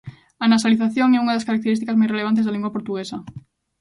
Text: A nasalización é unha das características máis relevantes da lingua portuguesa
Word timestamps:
A 0.43 0.45
nasalización 0.53 1.09
é 1.11 1.17
unha 1.23 1.35
das 1.35 1.47
características 1.49 1.97
máis 1.99 2.11
relevantes 2.13 2.45
da 2.45 2.53
lingua 2.55 2.75
portuguesa 2.75 3.17